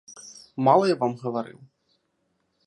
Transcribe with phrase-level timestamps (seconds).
[0.67, 1.59] Мала я вам гаварыў?